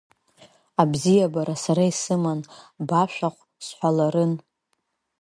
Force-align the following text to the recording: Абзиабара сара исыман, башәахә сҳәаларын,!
Абзиабара 0.81 1.55
сара 1.63 1.83
исыман, 1.91 2.39
башәахә 2.87 3.41
сҳәаларын,! 3.65 4.33